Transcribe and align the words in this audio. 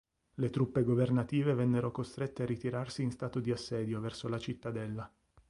Le 0.33 0.49
truppe 0.49 0.81
governative 0.83 1.53
vennero 1.53 1.91
costrette 1.91 2.41
a 2.41 2.45
ritirarsi 2.47 3.03
in 3.03 3.11
stato 3.11 3.39
di 3.39 3.51
assedio 3.51 3.99
verso 3.99 4.27
la 4.29 4.39
cittadella. 4.39 5.07